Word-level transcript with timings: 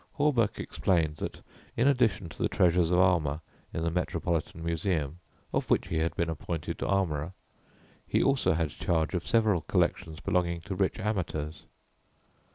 Hawberk 0.13 0.57
explained, 0.59 1.17
that 1.17 1.43
in 1.77 1.87
addition 1.87 2.27
to 2.29 2.37
the 2.41 2.49
treasures 2.49 2.89
of 2.89 2.97
armour 2.97 3.39
in 3.71 3.83
the 3.83 3.91
Metropolitan 3.91 4.63
Museum 4.65 5.19
of 5.53 5.69
which 5.69 5.89
he 5.89 5.99
had 5.99 6.15
been 6.15 6.27
appointed 6.27 6.81
armourer, 6.81 7.33
he 8.07 8.23
also 8.23 8.53
had 8.53 8.71
charge 8.71 9.13
of 9.13 9.27
several 9.27 9.61
collections 9.61 10.19
belonging 10.19 10.61
to 10.61 10.73
rich 10.73 10.97
amateurs. 10.99 11.65